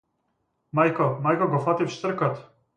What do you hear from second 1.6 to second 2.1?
фатив